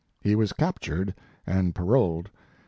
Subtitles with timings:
[0.19, 1.13] He was captured
[1.45, 2.31] and paroled.